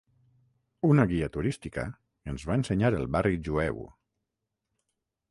[0.91, 1.83] Una guia turística
[2.31, 3.83] ens va ensenyar el barri jueu.